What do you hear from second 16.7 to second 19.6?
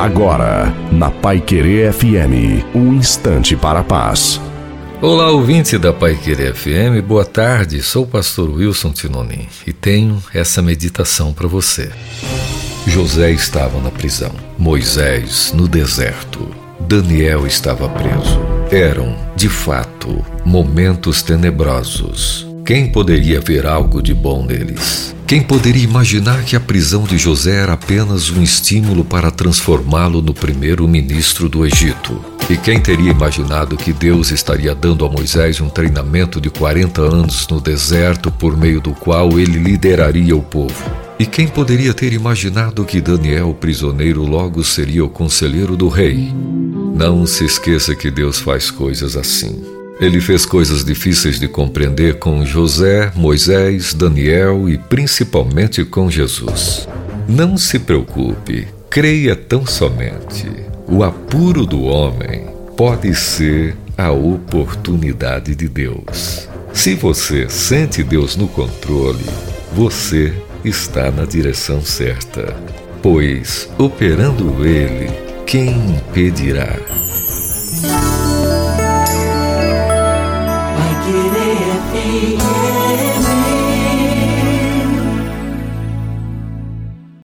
Daniel estava preso. Eram, de